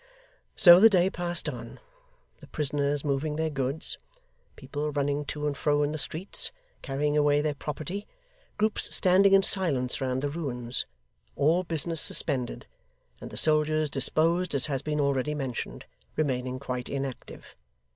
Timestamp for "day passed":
0.89-1.47